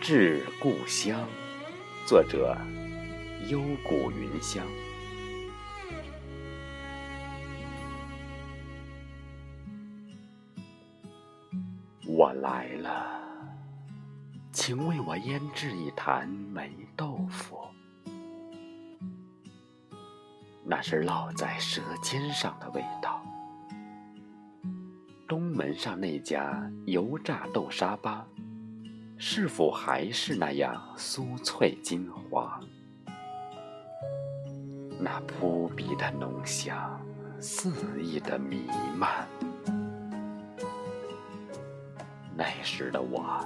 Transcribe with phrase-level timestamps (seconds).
[0.00, 1.28] 致故乡，
[2.04, 2.56] 作者：
[3.48, 4.66] 幽谷云香。
[12.14, 13.22] 我来了，
[14.52, 17.58] 请为我腌制一坛霉豆腐，
[20.62, 23.24] 那是烙在舌尖上的味道。
[25.26, 28.26] 东门上那家油炸豆沙吧。
[29.16, 32.62] 是否还是那样酥脆金黄？
[35.00, 37.00] 那扑鼻的浓香，
[37.40, 38.66] 肆意的弥
[38.98, 39.26] 漫。
[42.42, 43.38] 那时的我，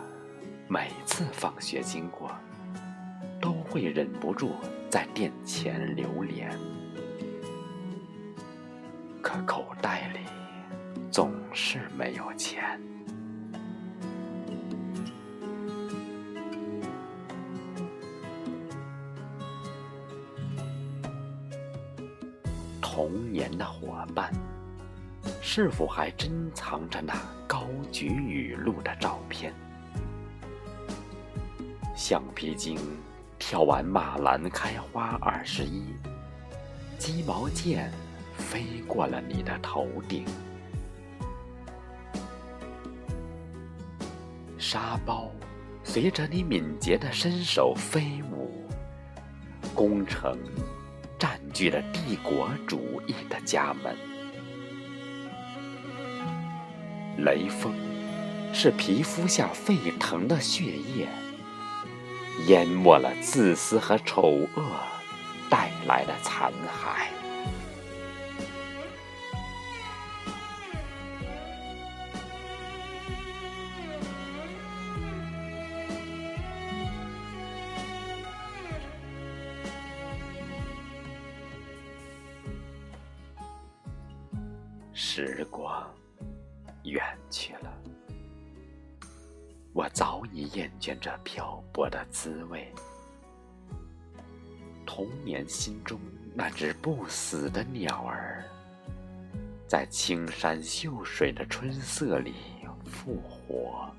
[0.69, 2.31] 每次放学经过，
[3.39, 4.53] 都会忍不住
[4.89, 6.51] 在店前流连。
[9.21, 10.21] 可口袋里
[11.11, 12.81] 总是没有钱。
[22.81, 24.33] 童年的伙伴，
[25.43, 27.13] 是否还珍藏着那
[27.47, 29.53] 高举雨露的照片？
[31.95, 32.79] 橡皮筋
[33.39, 35.85] 跳完马兰开花二十一，
[36.99, 37.89] 鸡毛毽
[38.37, 40.25] 飞过了你的头顶，
[44.59, 45.31] 沙包
[45.85, 48.69] 随着你敏捷的身手飞舞，
[49.75, 50.39] 工程。
[51.19, 53.97] 占据了帝国主义的家门，
[57.19, 57.75] 雷锋
[58.53, 61.09] 是皮肤下沸腾的血液，
[62.47, 64.63] 淹没了自私和丑恶
[65.51, 67.07] 带来的残骸。
[84.93, 85.87] 时光
[86.87, 87.73] 远去了，
[89.73, 92.73] 我早已厌倦这漂泊的滋味。
[94.87, 96.01] 童年心中
[96.33, 98.45] 那只不死的鸟儿，
[99.67, 102.35] 在青山秀水的春色里
[102.85, 103.91] 复活，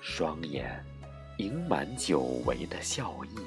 [0.00, 0.80] 双眼
[1.38, 3.40] 盈满久违的笑意。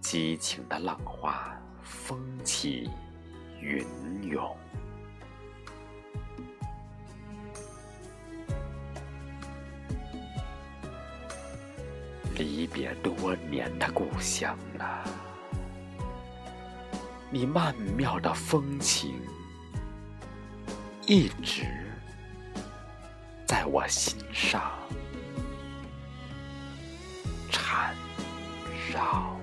[0.00, 2.88] 激情的浪花，风起
[3.60, 3.84] 云
[4.28, 4.56] 涌。
[12.36, 15.04] 离别多年的故乡啊，
[17.30, 19.20] 你曼妙的风情，
[21.06, 21.66] 一直
[23.46, 24.72] 在我心上
[27.50, 27.94] 缠
[28.90, 29.39] 绕。